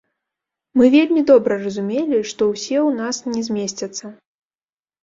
[0.79, 4.05] Мы вельмі добра разумелі, што ўсе ў нас не змесцяцца.